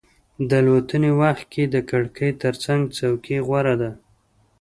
[0.49, 3.91] د الوتنې وخت کې د کړکۍ ترڅنګ څوکۍ غوره ده.